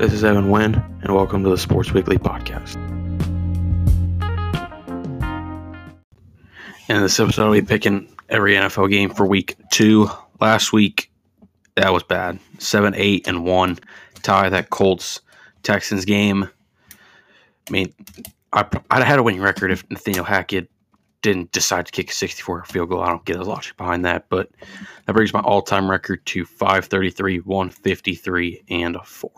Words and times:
This 0.00 0.14
is 0.14 0.24
Evan 0.24 0.48
Wynn, 0.48 0.82
and 1.02 1.14
welcome 1.14 1.44
to 1.44 1.50
the 1.50 1.58
Sports 1.58 1.92
Weekly 1.92 2.16
Podcast. 2.16 2.74
In 6.88 7.02
this 7.02 7.20
episode, 7.20 7.44
I'll 7.44 7.52
be 7.52 7.60
picking 7.60 8.10
every 8.30 8.54
NFL 8.54 8.88
game 8.88 9.10
for 9.10 9.26
week 9.26 9.56
two. 9.70 10.08
Last 10.40 10.72
week, 10.72 11.12
that 11.74 11.92
was 11.92 12.02
bad. 12.02 12.38
7 12.58 12.94
8 12.96 13.28
and 13.28 13.44
1. 13.44 13.78
Tie 14.22 14.48
that 14.48 14.70
Colts 14.70 15.20
Texans 15.64 16.06
game. 16.06 16.48
I 17.68 17.70
mean, 17.70 17.92
I, 18.54 18.60
I'd 18.90 19.00
have 19.00 19.06
had 19.06 19.18
a 19.18 19.22
winning 19.22 19.42
record 19.42 19.70
if 19.70 19.84
Nathaniel 19.90 20.24
Hackett 20.24 20.70
didn't 21.20 21.52
decide 21.52 21.84
to 21.84 21.92
kick 21.92 22.10
a 22.10 22.14
64 22.14 22.64
field 22.64 22.88
goal. 22.88 23.02
I 23.02 23.08
don't 23.08 23.26
get 23.26 23.36
the 23.36 23.44
logic 23.44 23.76
behind 23.76 24.06
that, 24.06 24.30
but 24.30 24.48
that 25.04 25.12
brings 25.12 25.34
my 25.34 25.40
all 25.40 25.60
time 25.60 25.90
record 25.90 26.24
to 26.24 26.46
533, 26.46 27.40
153, 27.40 28.62
and 28.70 28.96
4. 29.04 29.30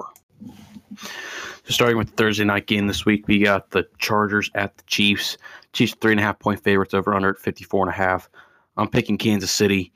So 1.65 1.71
starting 1.71 1.97
with 1.97 2.09
the 2.09 2.17
Thursday 2.17 2.45
night 2.45 2.67
game 2.67 2.87
this 2.87 3.07
week, 3.07 3.29
we 3.29 3.39
got 3.39 3.71
the 3.71 3.87
Chargers 3.99 4.51
at 4.55 4.77
the 4.77 4.83
Chiefs. 4.85 5.37
Chiefs 5.73 5.95
three 6.01 6.13
and 6.13 6.21
a 6.21 6.23
half 6.23 6.39
point 6.39 6.63
favorites 6.63 6.95
over 6.95 7.15
under 7.15 7.31
at 7.31 7.39
54 7.39 7.87
and 7.87 7.91
a 7.91 7.97
half. 7.97 8.29
I'm 8.77 8.89
picking 8.89 9.19
Kansas 9.19 9.51
City. 9.51 9.93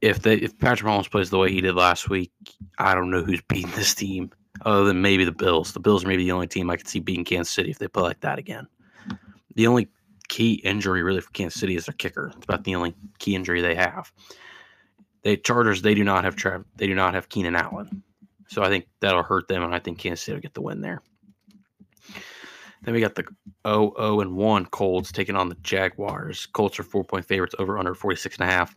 If 0.00 0.22
they 0.22 0.36
if 0.36 0.58
Patrick 0.58 0.90
Mahomes 0.90 1.10
plays 1.10 1.30
the 1.30 1.38
way 1.38 1.50
he 1.50 1.60
did 1.60 1.74
last 1.74 2.10
week, 2.10 2.30
I 2.78 2.94
don't 2.94 3.10
know 3.10 3.22
who's 3.22 3.42
beating 3.48 3.70
this 3.72 3.94
team 3.94 4.30
other 4.64 4.84
than 4.84 5.02
maybe 5.02 5.24
the 5.24 5.32
Bills. 5.32 5.72
The 5.72 5.80
Bills 5.80 6.04
are 6.04 6.08
maybe 6.08 6.24
the 6.24 6.32
only 6.32 6.46
team 6.46 6.70
I 6.70 6.76
could 6.76 6.88
see 6.88 7.00
beating 7.00 7.24
Kansas 7.24 7.52
City 7.52 7.70
if 7.70 7.78
they 7.78 7.88
play 7.88 8.02
like 8.02 8.20
that 8.20 8.38
again. 8.38 8.66
The 9.54 9.66
only 9.66 9.88
key 10.28 10.54
injury 10.64 11.02
really 11.02 11.20
for 11.20 11.30
Kansas 11.30 11.58
City 11.58 11.76
is 11.76 11.86
their 11.86 11.94
kicker. 11.94 12.32
It's 12.34 12.44
about 12.44 12.64
the 12.64 12.74
only 12.74 12.94
key 13.18 13.34
injury 13.34 13.60
they 13.60 13.74
have. 13.74 14.12
The 15.22 15.36
Chargers 15.36 15.82
they 15.82 15.94
do 15.94 16.04
not 16.04 16.24
have 16.24 16.36
Trav, 16.36 16.64
they 16.76 16.86
do 16.86 16.94
not 16.94 17.14
have 17.14 17.28
Keenan 17.28 17.56
Allen, 17.56 18.02
so 18.48 18.62
I 18.62 18.68
think 18.68 18.86
that'll 19.00 19.22
hurt 19.22 19.48
them, 19.48 19.62
and 19.62 19.74
I 19.74 19.78
think 19.78 19.98
Kansas 19.98 20.24
City 20.24 20.34
will 20.36 20.42
get 20.42 20.54
the 20.54 20.62
win 20.62 20.80
there. 20.80 21.02
Then 22.82 22.94
we 22.94 23.00
got 23.00 23.14
the 23.16 23.24
0 23.66 23.92
0 23.98 24.20
and 24.20 24.36
1 24.36 24.66
Colts 24.66 25.10
taking 25.10 25.36
on 25.36 25.48
the 25.48 25.56
Jaguars. 25.56 26.46
Colts 26.46 26.78
are 26.78 26.84
four 26.84 27.04
point 27.04 27.24
favorites 27.24 27.54
over 27.58 27.78
under 27.78 27.94
46 27.94 28.36
and 28.36 28.48
a 28.48 28.52
half. 28.52 28.76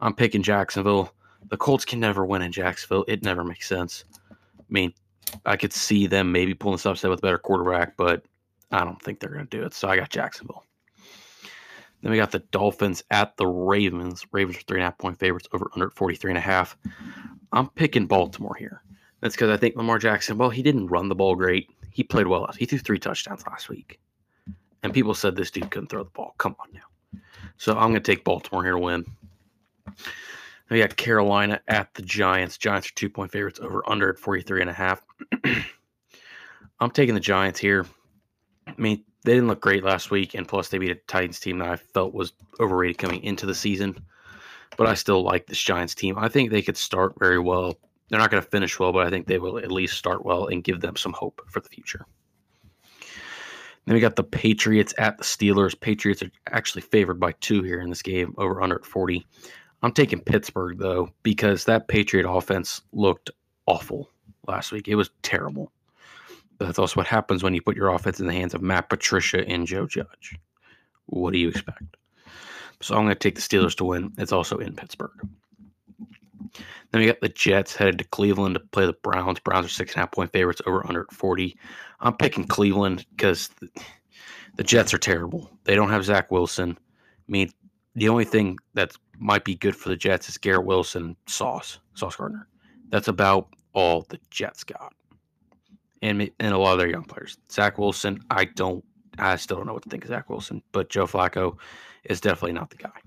I'm 0.00 0.14
picking 0.14 0.42
Jacksonville. 0.42 1.12
The 1.48 1.56
Colts 1.56 1.84
can 1.84 1.98
never 1.98 2.24
win 2.24 2.42
in 2.42 2.52
Jacksonville. 2.52 3.04
It 3.08 3.22
never 3.24 3.42
makes 3.42 3.68
sense. 3.68 4.04
I 4.30 4.34
mean, 4.68 4.92
I 5.44 5.56
could 5.56 5.72
see 5.72 6.06
them 6.06 6.30
maybe 6.30 6.54
pulling 6.54 6.76
this 6.76 6.86
upset 6.86 7.10
with 7.10 7.20
a 7.20 7.22
better 7.22 7.38
quarterback, 7.38 7.96
but 7.96 8.22
I 8.70 8.84
don't 8.84 9.00
think 9.02 9.18
they're 9.18 9.32
going 9.32 9.46
to 9.46 9.56
do 9.56 9.64
it. 9.64 9.74
So 9.74 9.88
I 9.88 9.96
got 9.96 10.10
Jacksonville. 10.10 10.64
Then 12.02 12.12
we 12.12 12.18
got 12.18 12.30
the 12.30 12.40
Dolphins 12.50 13.02
at 13.10 13.36
the 13.36 13.46
Ravens. 13.46 14.24
Ravens 14.30 14.58
are 14.58 14.62
three 14.62 14.78
and 14.78 14.82
a 14.82 14.86
half 14.86 14.98
point 14.98 15.18
favorites 15.18 15.48
over 15.52 15.70
under 15.74 15.90
43 15.90 16.32
and 16.32 16.38
a 16.38 16.42
half. 16.42 16.76
I'm 17.52 17.68
picking 17.70 18.06
Baltimore 18.06 18.54
here. 18.54 18.82
That's 19.20 19.34
because 19.34 19.50
I 19.50 19.56
think 19.56 19.76
Lamar 19.76 19.98
Jackson, 19.98 20.38
well, 20.38 20.50
he 20.50 20.62
didn't 20.62 20.86
run 20.88 21.08
the 21.08 21.14
ball 21.14 21.34
great. 21.34 21.68
He 21.90 22.04
played 22.04 22.26
well. 22.26 22.48
He 22.56 22.66
threw 22.66 22.78
three 22.78 22.98
touchdowns 22.98 23.44
last 23.46 23.68
week. 23.68 23.98
And 24.82 24.94
people 24.94 25.14
said 25.14 25.34
this 25.34 25.50
dude 25.50 25.70
couldn't 25.70 25.88
throw 25.88 26.04
the 26.04 26.10
ball. 26.10 26.34
Come 26.38 26.54
on 26.60 26.68
now. 26.72 27.20
So 27.56 27.72
I'm 27.72 27.90
going 27.90 27.94
to 27.94 28.00
take 28.00 28.24
Baltimore 28.24 28.62
here 28.62 28.72
to 28.72 28.78
win. 28.78 29.04
We 30.70 30.80
got 30.80 30.96
Carolina 30.96 31.60
at 31.66 31.92
the 31.94 32.02
Giants. 32.02 32.58
Giants 32.58 32.88
are 32.88 32.94
two 32.94 33.08
point 33.08 33.32
favorites 33.32 33.58
over 33.60 33.82
under 33.90 34.10
at 34.10 34.18
43 34.18 34.60
and 34.60 34.70
a 34.70 34.74
half. 34.74 35.02
I'm 36.80 36.90
taking 36.90 37.14
the 37.14 37.20
Giants 37.20 37.58
here. 37.58 37.86
I 38.66 38.74
mean, 38.76 39.02
they 39.24 39.34
didn't 39.34 39.48
look 39.48 39.60
great 39.60 39.82
last 39.82 40.10
week, 40.10 40.34
and 40.34 40.46
plus 40.46 40.68
they 40.68 40.78
beat 40.78 40.90
a 40.90 40.94
Titans 41.06 41.40
team 41.40 41.58
that 41.58 41.68
I 41.68 41.76
felt 41.76 42.14
was 42.14 42.32
overrated 42.60 42.98
coming 42.98 43.22
into 43.24 43.46
the 43.46 43.54
season. 43.54 43.98
But 44.76 44.86
I 44.86 44.94
still 44.94 45.22
like 45.22 45.46
this 45.46 45.60
Giants 45.60 45.94
team. 45.94 46.16
I 46.18 46.28
think 46.28 46.50
they 46.50 46.62
could 46.62 46.76
start 46.76 47.14
very 47.18 47.38
well. 47.38 47.74
They're 48.08 48.18
not 48.18 48.30
going 48.30 48.42
to 48.42 48.48
finish 48.48 48.78
well, 48.78 48.92
but 48.92 49.06
I 49.06 49.10
think 49.10 49.26
they 49.26 49.38
will 49.38 49.58
at 49.58 49.70
least 49.70 49.96
start 49.96 50.24
well 50.24 50.46
and 50.46 50.64
give 50.64 50.80
them 50.80 50.96
some 50.96 51.12
hope 51.12 51.42
for 51.48 51.60
the 51.60 51.68
future. 51.68 52.06
Then 53.84 53.94
we 53.94 54.00
got 54.00 54.16
the 54.16 54.24
Patriots 54.24 54.92
at 54.98 55.16
the 55.16 55.24
Steelers. 55.24 55.78
Patriots 55.78 56.22
are 56.22 56.30
actually 56.50 56.82
favored 56.82 57.18
by 57.18 57.32
two 57.40 57.62
here 57.62 57.80
in 57.80 57.88
this 57.88 58.02
game, 58.02 58.34
over 58.36 58.60
under 58.60 58.80
40. 58.80 59.26
I'm 59.82 59.92
taking 59.92 60.20
Pittsburgh, 60.20 60.78
though, 60.78 61.10
because 61.22 61.64
that 61.64 61.88
Patriot 61.88 62.28
offense 62.28 62.82
looked 62.92 63.30
awful 63.66 64.10
last 64.46 64.72
week. 64.72 64.88
It 64.88 64.96
was 64.96 65.10
terrible. 65.22 65.72
But 66.58 66.66
that's 66.66 66.78
also 66.78 66.96
what 66.96 67.06
happens 67.06 67.42
when 67.42 67.54
you 67.54 67.62
put 67.62 67.76
your 67.76 67.88
offense 67.88 68.20
in 68.20 68.26
the 68.26 68.32
hands 68.32 68.52
of 68.52 68.62
Matt 68.62 68.90
Patricia 68.90 69.46
and 69.46 69.66
Joe 69.66 69.86
Judge. 69.86 70.36
What 71.06 71.32
do 71.32 71.38
you 71.38 71.48
expect? 71.48 71.96
So 72.80 72.94
I'm 72.94 73.04
going 73.04 73.14
to 73.14 73.18
take 73.18 73.36
the 73.36 73.40
Steelers 73.40 73.76
to 73.76 73.84
win. 73.84 74.12
It's 74.18 74.32
also 74.32 74.58
in 74.58 74.74
Pittsburgh. 74.74 75.28
Then 76.90 77.00
we 77.00 77.06
got 77.06 77.20
the 77.20 77.28
Jets 77.28 77.76
headed 77.76 77.98
to 77.98 78.04
Cleveland 78.04 78.54
to 78.54 78.60
play 78.60 78.86
the 78.86 78.92
Browns. 78.92 79.38
Browns 79.40 79.66
are 79.66 79.70
six 79.70 79.92
and 79.92 79.98
a 79.98 80.00
half 80.00 80.12
point 80.12 80.32
favorites 80.32 80.62
over 80.66 80.86
under 80.86 81.06
40. 81.12 81.56
I'm 82.00 82.16
picking 82.16 82.44
Cleveland 82.44 83.06
because 83.10 83.48
the, 83.60 83.68
the 84.56 84.64
Jets 84.64 84.94
are 84.94 84.98
terrible. 84.98 85.50
They 85.64 85.74
don't 85.74 85.90
have 85.90 86.04
Zach 86.04 86.30
Wilson. 86.30 86.78
I 86.78 87.30
mean, 87.30 87.50
the 87.94 88.08
only 88.08 88.24
thing 88.24 88.58
that 88.74 88.92
might 89.18 89.44
be 89.44 89.54
good 89.54 89.76
for 89.76 89.88
the 89.88 89.96
Jets 89.96 90.28
is 90.28 90.38
Garrett 90.38 90.64
Wilson, 90.64 91.16
Sauce, 91.26 91.78
Sauce 91.94 92.16
Gardner. 92.16 92.46
That's 92.90 93.08
about 93.08 93.48
all 93.72 94.06
the 94.08 94.18
Jets 94.30 94.64
got, 94.64 94.94
and 96.00 96.30
and 96.38 96.54
a 96.54 96.58
lot 96.58 96.72
of 96.72 96.78
their 96.78 96.88
young 96.88 97.04
players. 97.04 97.36
Zach 97.50 97.78
Wilson, 97.78 98.20
I 98.30 98.46
don't, 98.46 98.84
I 99.18 99.36
still 99.36 99.58
don't 99.58 99.66
know 99.66 99.74
what 99.74 99.82
to 99.82 99.90
think 99.90 100.04
of 100.04 100.08
Zach 100.08 100.30
Wilson, 100.30 100.62
but 100.72 100.88
Joe 100.88 101.06
Flacco 101.06 101.58
is 102.04 102.20
definitely 102.20 102.52
not 102.52 102.70
the 102.70 102.76
guy. 102.76 103.00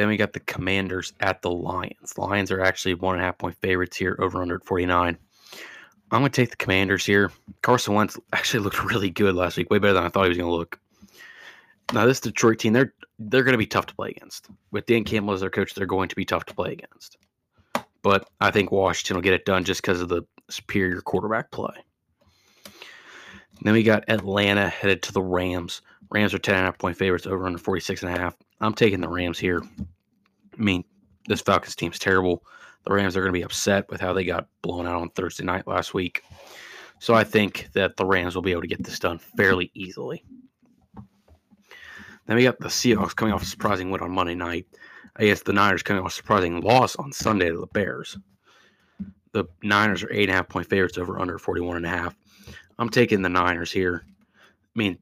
Then 0.00 0.08
we 0.08 0.16
got 0.16 0.32
the 0.32 0.40
Commanders 0.40 1.12
at 1.20 1.42
the 1.42 1.50
Lions. 1.50 2.16
Lions 2.16 2.50
are 2.50 2.62
actually 2.62 2.94
one 2.94 3.16
and 3.16 3.22
a 3.22 3.26
half 3.26 3.36
point 3.36 3.54
favorites 3.56 3.98
here, 3.98 4.16
over 4.18 4.40
under 4.40 4.58
49. 4.58 5.18
I'm 6.10 6.20
going 6.20 6.32
to 6.32 6.34
take 6.34 6.48
the 6.48 6.56
Commanders 6.56 7.04
here. 7.04 7.30
Carson 7.60 7.92
Wentz 7.92 8.18
actually 8.32 8.60
looked 8.64 8.82
really 8.82 9.10
good 9.10 9.34
last 9.34 9.58
week, 9.58 9.68
way 9.68 9.78
better 9.78 9.92
than 9.92 10.04
I 10.04 10.08
thought 10.08 10.22
he 10.22 10.30
was 10.30 10.38
going 10.38 10.48
to 10.48 10.56
look. 10.56 10.80
Now 11.92 12.06
this 12.06 12.18
Detroit 12.18 12.60
team, 12.60 12.72
they're 12.72 12.94
they're 13.18 13.42
going 13.42 13.52
to 13.52 13.58
be 13.58 13.66
tough 13.66 13.84
to 13.88 13.94
play 13.94 14.08
against. 14.08 14.46
With 14.70 14.86
Dan 14.86 15.04
Campbell 15.04 15.34
as 15.34 15.42
their 15.42 15.50
coach, 15.50 15.74
they're 15.74 15.84
going 15.84 16.08
to 16.08 16.16
be 16.16 16.24
tough 16.24 16.46
to 16.46 16.54
play 16.54 16.72
against. 16.72 17.18
But 18.00 18.26
I 18.40 18.50
think 18.50 18.72
Washington 18.72 19.16
will 19.18 19.22
get 19.22 19.34
it 19.34 19.44
done 19.44 19.64
just 19.64 19.82
because 19.82 20.00
of 20.00 20.08
the 20.08 20.22
superior 20.48 21.02
quarterback 21.02 21.50
play. 21.50 21.74
Then 23.60 23.74
we 23.74 23.82
got 23.82 24.08
Atlanta 24.08 24.66
headed 24.66 25.02
to 25.02 25.12
the 25.12 25.20
Rams. 25.20 25.82
Rams 26.10 26.32
are 26.32 26.38
10 26.38 26.54
and 26.54 26.62
a 26.62 26.64
half 26.68 26.78
point 26.78 26.96
favorites 26.96 27.26
over 27.26 27.44
under 27.44 27.58
46 27.58 28.02
and 28.02 28.16
a 28.16 28.18
half. 28.18 28.34
I'm 28.60 28.74
taking 28.74 29.00
the 29.00 29.08
Rams 29.08 29.38
here. 29.38 29.62
I 30.58 30.62
mean, 30.62 30.84
this 31.26 31.40
Falcons 31.40 31.76
team's 31.76 31.98
terrible. 31.98 32.44
The 32.84 32.92
Rams 32.92 33.16
are 33.16 33.20
going 33.20 33.32
to 33.32 33.38
be 33.38 33.44
upset 33.44 33.90
with 33.90 34.00
how 34.00 34.12
they 34.12 34.24
got 34.24 34.48
blown 34.62 34.86
out 34.86 35.00
on 35.00 35.10
Thursday 35.10 35.44
night 35.44 35.66
last 35.66 35.94
week. 35.94 36.22
So 36.98 37.14
I 37.14 37.24
think 37.24 37.68
that 37.72 37.96
the 37.96 38.04
Rams 38.04 38.34
will 38.34 38.42
be 38.42 38.52
able 38.52 38.62
to 38.62 38.68
get 38.68 38.82
this 38.82 38.98
done 38.98 39.18
fairly 39.18 39.70
easily. 39.74 40.24
Then 42.26 42.36
we 42.36 42.42
got 42.42 42.60
the 42.60 42.68
Seahawks 42.68 43.16
coming 43.16 43.34
off 43.34 43.42
a 43.42 43.46
surprising 43.46 43.90
win 43.90 44.02
on 44.02 44.12
Monday 44.12 44.34
night. 44.34 44.66
I 45.16 45.24
guess 45.24 45.42
the 45.42 45.52
Niners 45.52 45.82
coming 45.82 46.02
off 46.02 46.12
a 46.12 46.14
surprising 46.14 46.60
loss 46.60 46.96
on 46.96 47.12
Sunday 47.12 47.50
to 47.50 47.58
the 47.58 47.66
Bears. 47.66 48.18
The 49.32 49.44
Niners 49.62 50.02
are 50.02 50.12
eight 50.12 50.28
and 50.28 50.32
a 50.32 50.34
half 50.34 50.48
point 50.48 50.68
favorites 50.68 50.98
over 50.98 51.18
under 51.18 51.38
41 51.38 51.78
and 51.78 51.86
a 51.86 51.90
half. 51.90 52.14
I'm 52.78 52.88
taking 52.88 53.22
the 53.22 53.28
Niners 53.28 53.72
here. 53.72 54.04
I 54.06 54.78
mean, 54.78 54.98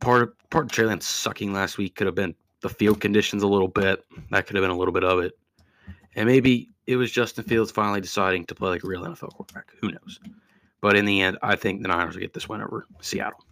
part 0.00 0.22
of 0.22 0.50
part 0.50 0.66
of 0.66 0.72
Trey 0.72 0.84
Lance 0.84 1.06
sucking 1.06 1.52
last 1.52 1.78
week 1.78 1.94
could 1.94 2.06
have 2.06 2.14
been 2.14 2.34
the 2.62 2.68
field 2.68 3.00
conditions 3.00 3.42
a 3.42 3.48
little 3.48 3.68
bit. 3.68 4.04
That 4.30 4.46
could 4.46 4.56
have 4.56 4.62
been 4.62 4.70
a 4.70 4.78
little 4.78 4.94
bit 4.94 5.04
of 5.04 5.20
it. 5.20 5.38
And 6.14 6.26
maybe 6.26 6.68
it 6.86 6.96
was 6.96 7.10
Justin 7.10 7.44
Fields 7.44 7.70
finally 7.70 8.00
deciding 8.00 8.46
to 8.46 8.54
play 8.54 8.70
like 8.70 8.84
a 8.84 8.88
real 8.88 9.02
NFL 9.02 9.34
quarterback. 9.34 9.72
Who 9.80 9.90
knows? 9.90 10.20
But 10.80 10.96
in 10.96 11.04
the 11.04 11.22
end, 11.22 11.38
I 11.42 11.56
think 11.56 11.82
the 11.82 11.88
Niners 11.88 12.14
will 12.14 12.22
get 12.22 12.34
this 12.34 12.48
win 12.48 12.60
over 12.60 12.86
Seattle. 13.00 13.44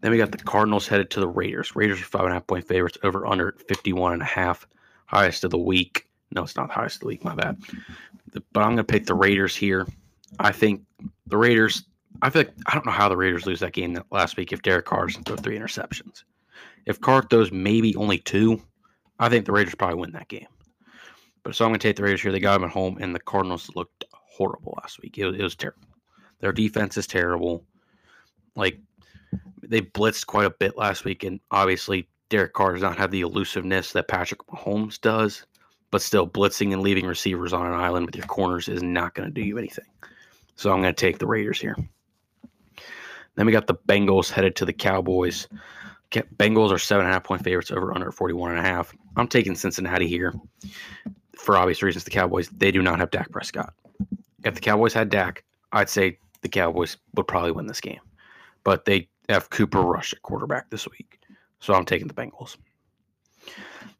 Then 0.00 0.10
we 0.10 0.18
got 0.18 0.32
the 0.32 0.38
Cardinals 0.38 0.86
headed 0.86 1.10
to 1.10 1.20
the 1.20 1.28
Raiders. 1.28 1.74
Raiders 1.74 2.00
are 2.00 2.04
five 2.04 2.22
and 2.22 2.30
a 2.30 2.34
half 2.34 2.46
point 2.46 2.66
favorites 2.66 2.98
over 3.02 3.26
under 3.26 3.54
51 3.68 4.14
and 4.14 4.22
a 4.22 4.26
half. 4.26 4.66
Highest 5.06 5.44
of 5.44 5.50
the 5.50 5.58
week. 5.58 6.08
No, 6.30 6.42
it's 6.42 6.56
not 6.56 6.68
the 6.68 6.74
highest 6.74 6.96
of 6.96 7.00
the 7.00 7.06
week. 7.06 7.24
My 7.24 7.34
bad. 7.34 7.58
But 8.52 8.60
I'm 8.60 8.74
going 8.74 8.78
to 8.78 8.84
pick 8.84 9.06
the 9.06 9.14
Raiders 9.14 9.54
here. 9.54 9.86
I 10.38 10.52
think 10.52 10.82
the 11.26 11.36
Raiders. 11.36 11.84
I 12.22 12.30
feel 12.30 12.40
like 12.42 12.52
I 12.66 12.74
don't 12.74 12.86
know 12.86 12.92
how 12.92 13.08
the 13.08 13.16
Raiders 13.16 13.46
lose 13.46 13.60
that 13.60 13.72
game 13.72 13.98
last 14.10 14.36
week 14.36 14.52
if 14.52 14.62
Derek 14.62 14.86
Carr 14.86 15.06
doesn't 15.06 15.24
throw 15.24 15.36
three 15.36 15.58
interceptions. 15.58 16.24
If 16.86 17.00
Carr 17.00 17.22
throws 17.22 17.50
maybe 17.52 17.96
only 17.96 18.18
two, 18.18 18.62
I 19.18 19.28
think 19.28 19.46
the 19.46 19.52
Raiders 19.52 19.74
probably 19.74 19.96
win 19.96 20.12
that 20.12 20.28
game. 20.28 20.46
But 21.42 21.54
so 21.54 21.64
I'm 21.64 21.70
going 21.70 21.78
to 21.78 21.88
take 21.88 21.96
the 21.96 22.02
Raiders 22.02 22.22
here. 22.22 22.32
They 22.32 22.40
got 22.40 22.54
them 22.54 22.64
at 22.64 22.70
home, 22.70 22.98
and 23.00 23.14
the 23.14 23.20
Cardinals 23.20 23.70
looked 23.74 24.04
horrible 24.12 24.74
last 24.82 25.00
week. 25.02 25.18
It, 25.18 25.26
it 25.26 25.42
was 25.42 25.54
terrible. 25.54 25.82
Their 26.40 26.52
defense 26.52 26.96
is 26.96 27.06
terrible. 27.06 27.64
Like 28.56 28.78
they 29.62 29.80
blitzed 29.80 30.26
quite 30.26 30.46
a 30.46 30.50
bit 30.50 30.76
last 30.76 31.04
week, 31.04 31.24
and 31.24 31.40
obviously 31.50 32.08
Derek 32.28 32.52
Carr 32.52 32.72
does 32.72 32.82
not 32.82 32.98
have 32.98 33.10
the 33.10 33.20
elusiveness 33.20 33.92
that 33.92 34.08
Patrick 34.08 34.46
Mahomes 34.46 35.00
does. 35.00 35.46
But 35.90 36.02
still, 36.02 36.26
blitzing 36.26 36.72
and 36.72 36.82
leaving 36.82 37.06
receivers 37.06 37.52
on 37.52 37.66
an 37.66 37.72
island 37.72 38.06
with 38.06 38.16
your 38.16 38.26
corners 38.26 38.68
is 38.68 38.82
not 38.82 39.14
going 39.14 39.28
to 39.28 39.32
do 39.32 39.46
you 39.46 39.58
anything. 39.58 39.84
So 40.56 40.72
I'm 40.72 40.82
going 40.82 40.92
to 40.92 41.00
take 41.00 41.18
the 41.18 41.26
Raiders 41.26 41.60
here. 41.60 41.76
Then 43.36 43.46
we 43.46 43.52
got 43.52 43.68
the 43.68 43.74
Bengals 43.74 44.30
headed 44.30 44.56
to 44.56 44.64
the 44.64 44.72
Cowboys. 44.72 45.46
Bengals 46.10 46.70
are 46.70 46.78
seven 46.78 47.04
and 47.04 47.10
a 47.10 47.14
half 47.14 47.24
point 47.24 47.42
favorites 47.42 47.70
over 47.70 47.94
under 47.94 48.12
41 48.12 48.52
and 48.52 48.60
a 48.60 48.62
half. 48.62 48.94
I'm 49.16 49.28
taking 49.28 49.54
Cincinnati 49.54 50.06
here 50.06 50.32
for 51.36 51.56
obvious 51.56 51.82
reasons. 51.82 52.04
The 52.04 52.10
Cowboys, 52.10 52.48
they 52.48 52.70
do 52.70 52.82
not 52.82 52.98
have 53.00 53.10
Dak 53.10 53.30
Prescott. 53.30 53.74
if 54.44 54.54
the 54.54 54.60
Cowboys 54.60 54.92
had 54.92 55.10
Dak, 55.10 55.44
I'd 55.72 55.88
say 55.88 56.18
the 56.42 56.48
Cowboys 56.48 56.96
would 57.16 57.26
probably 57.26 57.52
win 57.52 57.66
this 57.66 57.80
game. 57.80 58.00
But 58.62 58.84
they 58.84 59.08
have 59.28 59.50
Cooper 59.50 59.80
Rush 59.80 60.12
at 60.12 60.22
quarterback 60.22 60.70
this 60.70 60.88
week. 60.88 61.18
So 61.60 61.74
I'm 61.74 61.84
taking 61.84 62.08
the 62.08 62.14
Bengals. 62.14 62.56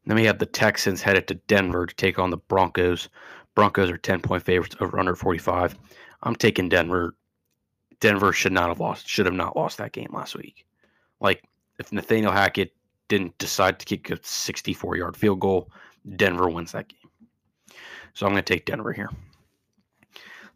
Then 0.05 0.15
we 0.15 0.25
have 0.25 0.39
the 0.39 0.45
Texans 0.45 1.01
headed 1.01 1.27
to 1.27 1.35
Denver 1.35 1.85
to 1.85 1.95
take 1.95 2.19
on 2.19 2.29
the 2.29 2.37
Broncos. 2.37 3.09
Broncos 3.55 3.89
are 3.89 3.97
10 3.97 4.21
point 4.21 4.43
favorites 4.43 4.75
over 4.79 4.99
under 4.99 5.15
45. 5.15 5.75
I'm 6.23 6.35
taking 6.35 6.69
Denver. 6.69 7.15
Denver 7.99 8.33
should 8.33 8.51
not 8.51 8.69
have 8.69 8.79
lost, 8.79 9.07
should 9.07 9.25
have 9.25 9.35
not 9.35 9.55
lost 9.55 9.77
that 9.77 9.93
game 9.93 10.09
last 10.13 10.35
week. 10.35 10.65
Like, 11.19 11.43
if 11.79 11.91
Nathaniel 11.91 12.31
Hackett 12.31 12.73
didn't 13.07 13.37
decide 13.37 13.79
to 13.79 13.85
kick 13.85 14.09
a 14.09 14.19
64 14.21 14.97
yard 14.97 15.17
field 15.17 15.39
goal, 15.39 15.71
Denver 16.15 16.49
wins 16.49 16.71
that 16.71 16.87
game. 16.87 16.99
So 18.13 18.25
I'm 18.25 18.31
going 18.31 18.43
to 18.43 18.53
take 18.53 18.65
Denver 18.65 18.93
here. 18.93 19.09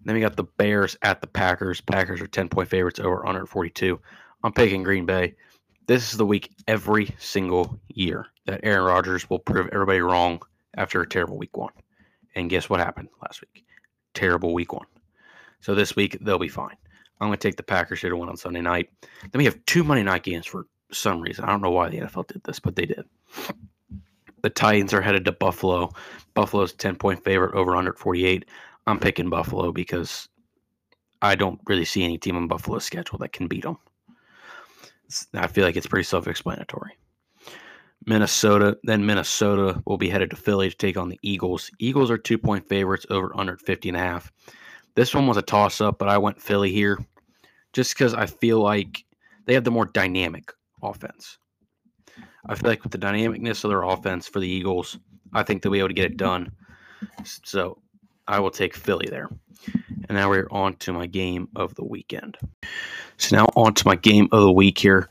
Then 0.05 0.15
we 0.15 0.21
got 0.21 0.37
the 0.37 0.45
Bears 0.45 0.97
at 1.01 1.21
the 1.21 1.27
Packers. 1.27 1.81
Packers 1.81 2.21
are 2.21 2.27
10 2.27 2.49
point 2.49 2.69
favorites 2.69 2.99
over 2.99 3.17
142. 3.17 3.99
I'm 4.43 4.53
picking 4.53 4.83
Green 4.83 5.05
Bay. 5.05 5.35
This 5.87 6.11
is 6.11 6.17
the 6.17 6.25
week 6.25 6.51
every 6.67 7.13
single 7.17 7.79
year 7.89 8.27
that 8.45 8.61
Aaron 8.63 8.85
Rodgers 8.85 9.29
will 9.29 9.39
prove 9.39 9.67
everybody 9.73 9.99
wrong 9.99 10.41
after 10.75 11.01
a 11.01 11.07
terrible 11.07 11.37
week 11.37 11.57
one. 11.57 11.73
And 12.35 12.49
guess 12.49 12.69
what 12.69 12.79
happened 12.79 13.09
last 13.21 13.41
week? 13.41 13.65
Terrible 14.13 14.53
week 14.53 14.71
one. 14.71 14.85
So 15.61 15.75
this 15.75 15.95
week 15.95 16.17
they'll 16.21 16.39
be 16.39 16.47
fine. 16.47 16.77
I'm 17.19 17.27
going 17.27 17.37
to 17.37 17.47
take 17.47 17.57
the 17.57 17.63
Packers 17.63 17.99
here 17.99 18.11
to 18.11 18.15
win 18.15 18.29
on 18.29 18.37
Sunday 18.37 18.61
night. 18.61 18.89
Then 19.01 19.39
we 19.39 19.45
have 19.45 19.65
two 19.65 19.83
Monday 19.83 20.03
night 20.03 20.23
games 20.23 20.45
for 20.45 20.67
some 20.91 21.21
reason. 21.21 21.45
I 21.45 21.49
don't 21.49 21.61
know 21.61 21.71
why 21.71 21.89
the 21.89 21.99
NFL 21.99 22.27
did 22.27 22.43
this, 22.43 22.59
but 22.59 22.75
they 22.75 22.85
did. 22.85 23.05
The 24.41 24.49
Titans 24.49 24.93
are 24.93 25.01
headed 25.01 25.25
to 25.25 25.31
Buffalo. 25.31 25.89
Buffalo's 26.33 26.73
10 26.73 26.95
point 26.95 27.23
favorite 27.23 27.55
over 27.55 27.71
148. 27.71 28.45
I'm 28.87 28.99
picking 28.99 29.29
Buffalo 29.29 29.71
because 29.71 30.29
I 31.21 31.35
don't 31.35 31.59
really 31.67 31.85
see 31.85 32.03
any 32.03 32.17
team 32.17 32.37
on 32.37 32.47
Buffalo's 32.47 32.85
schedule 32.85 33.17
that 33.19 33.33
can 33.33 33.47
beat 33.47 33.63
them. 33.63 33.77
I 35.33 35.47
feel 35.47 35.65
like 35.65 35.75
it's 35.75 35.87
pretty 35.87 36.05
self 36.05 36.27
explanatory. 36.27 36.97
Minnesota, 38.05 38.77
then 38.83 39.05
Minnesota 39.05 39.81
will 39.85 39.97
be 39.97 40.09
headed 40.09 40.29
to 40.29 40.35
Philly 40.35 40.69
to 40.69 40.77
take 40.77 40.97
on 40.97 41.09
the 41.09 41.19
Eagles. 41.21 41.69
Eagles 41.79 42.09
are 42.09 42.17
two 42.17 42.37
point 42.37 42.67
favorites 42.67 43.05
over 43.09 43.31
under 43.35 43.57
50 43.57 43.89
and 43.89 43.97
a 43.97 44.01
half. 44.01 44.31
This 44.95 45.13
one 45.13 45.27
was 45.27 45.37
a 45.37 45.41
toss 45.41 45.81
up, 45.81 45.99
but 45.99 46.09
I 46.09 46.17
went 46.17 46.41
Philly 46.41 46.71
here 46.71 46.97
just 47.73 47.93
because 47.93 48.13
I 48.13 48.25
feel 48.25 48.61
like 48.61 49.03
they 49.45 49.53
have 49.53 49.63
the 49.63 49.71
more 49.71 49.85
dynamic 49.85 50.51
offense. 50.81 51.37
I 52.45 52.55
feel 52.55 52.69
like 52.69 52.83
with 52.83 52.91
the 52.91 52.97
dynamicness 52.97 53.63
of 53.63 53.69
their 53.69 53.83
offense 53.83 54.27
for 54.27 54.39
the 54.39 54.47
Eagles, 54.47 54.97
I 55.33 55.43
think 55.43 55.61
they'll 55.61 55.71
be 55.71 55.79
able 55.79 55.89
to 55.89 55.93
get 55.93 56.11
it 56.11 56.17
done. 56.17 56.51
So 57.43 57.81
I 58.27 58.39
will 58.39 58.51
take 58.51 58.75
Philly 58.75 59.07
there. 59.09 59.29
And 60.07 60.17
now 60.17 60.29
we're 60.29 60.47
on 60.51 60.75
to 60.77 60.93
my 60.93 61.05
game 61.05 61.49
of 61.55 61.75
the 61.75 61.83
weekend. 61.83 62.37
So 63.17 63.35
now 63.35 63.47
on 63.55 63.73
to 63.75 63.87
my 63.87 63.95
game 63.95 64.29
of 64.31 64.41
the 64.41 64.51
week 64.51 64.77
here. 64.77 65.09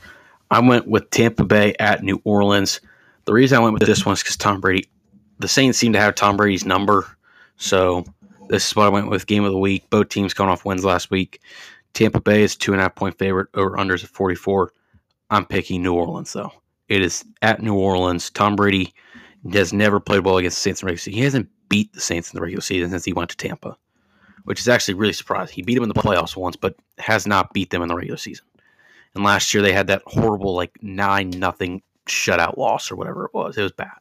I 0.50 0.60
went 0.60 0.88
with 0.88 1.10
Tampa 1.10 1.44
Bay 1.44 1.74
at 1.78 2.02
New 2.02 2.20
Orleans. 2.24 2.80
The 3.26 3.32
reason 3.34 3.58
I 3.58 3.60
went 3.60 3.74
with 3.74 3.86
this 3.86 4.06
one 4.06 4.14
is 4.14 4.22
because 4.22 4.36
Tom 4.36 4.60
Brady, 4.60 4.88
the 5.38 5.48
Saints 5.48 5.78
seem 5.78 5.92
to 5.92 6.00
have 6.00 6.14
Tom 6.14 6.36
Brady's 6.36 6.64
number. 6.64 7.06
So 7.56 8.04
this 8.48 8.66
is 8.66 8.74
what 8.74 8.86
I 8.86 8.90
went 8.90 9.10
with 9.10 9.26
game 9.26 9.44
of 9.44 9.52
the 9.52 9.58
week. 9.58 9.88
Both 9.90 10.08
teams 10.08 10.32
coming 10.32 10.50
off 10.50 10.64
wins 10.64 10.84
last 10.84 11.10
week. 11.10 11.40
Tampa 11.92 12.20
Bay 12.20 12.42
is 12.42 12.56
two 12.56 12.72
and 12.72 12.80
a 12.80 12.84
half 12.84 12.94
point 12.94 13.18
favorite 13.18 13.48
over 13.54 13.76
unders 13.76 14.04
at 14.04 14.10
44. 14.10 14.72
I'm 15.30 15.44
picking 15.44 15.82
New 15.82 15.94
Orleans 15.94 16.32
though. 16.32 16.52
It 16.88 17.02
is 17.02 17.24
at 17.42 17.62
New 17.62 17.74
Orleans. 17.74 18.30
Tom 18.30 18.56
Brady 18.56 18.94
has 19.52 19.72
never 19.72 20.00
played 20.00 20.24
well 20.24 20.38
against 20.38 20.58
the 20.58 20.62
Saints 20.62 20.82
in 20.82 20.86
the 20.86 20.90
regular 20.90 21.00
season. 21.00 21.18
He 21.18 21.24
hasn't 21.24 21.48
beat 21.68 21.92
the 21.92 22.00
Saints 22.00 22.32
in 22.32 22.36
the 22.36 22.42
regular 22.42 22.62
season 22.62 22.90
since 22.90 23.04
he 23.04 23.12
went 23.12 23.30
to 23.30 23.36
Tampa, 23.36 23.76
which 24.44 24.60
is 24.60 24.68
actually 24.68 24.94
really 24.94 25.12
surprising. 25.12 25.54
He 25.54 25.62
beat 25.62 25.74
them 25.74 25.84
in 25.84 25.90
the 25.90 25.94
playoffs 25.94 26.36
once, 26.36 26.56
but 26.56 26.76
has 26.98 27.26
not 27.26 27.52
beat 27.52 27.70
them 27.70 27.82
in 27.82 27.88
the 27.88 27.94
regular 27.94 28.16
season. 28.16 28.46
And 29.14 29.24
last 29.24 29.52
year 29.52 29.62
they 29.62 29.72
had 29.72 29.86
that 29.88 30.02
horrible 30.06 30.54
like 30.54 30.82
nine 30.82 31.30
nothing 31.30 31.82
shutout 32.06 32.56
loss 32.56 32.90
or 32.90 32.96
whatever 32.96 33.26
it 33.26 33.34
was. 33.34 33.56
It 33.56 33.62
was 33.62 33.72
bad. 33.72 33.98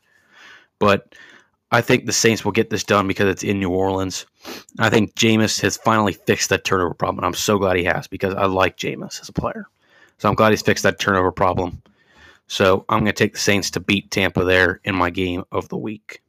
But 0.80 1.16
I 1.72 1.82
think 1.82 2.06
the 2.06 2.14
Saints 2.14 2.46
will 2.46 2.54
get 2.54 2.70
this 2.70 2.84
done 2.84 3.08
because 3.08 3.28
it's 3.28 3.44
in 3.44 3.60
New 3.60 3.72
Orleans. 3.72 4.26
I 4.80 4.90
think 4.90 5.16
Jameis 5.16 5.60
has 5.62 5.76
finally 5.76 6.14
fixed 6.14 6.50
that 6.50 6.64
turnover 6.64 6.94
problem, 6.94 7.20
and 7.20 7.26
I'm 7.26 7.34
so 7.34 7.58
glad 7.58 7.76
he 7.76 7.84
has 7.84 8.08
because 8.08 8.34
I 8.34 8.46
like 8.46 8.78
Jameis 8.78 9.20
as 9.20 9.28
a 9.28 9.34
player. 9.34 9.68
So 10.18 10.30
I'm 10.30 10.36
glad 10.36 10.52
he's 10.52 10.62
fixed 10.62 10.84
that 10.84 11.00
turnover 11.00 11.32
problem. 11.32 11.82
So 12.48 12.86
I'm 12.90 13.00
going 13.00 13.08
to 13.08 13.14
take 13.14 13.34
the 13.34 13.40
Saints 13.40 13.70
to 13.72 13.80
beat 13.80 14.10
Tampa 14.10 14.44
there 14.44 14.80
in 14.84 14.96
my 14.96 15.10
game 15.10 15.44
of 15.52 15.70
the 15.70 15.78
week. 15.78 16.22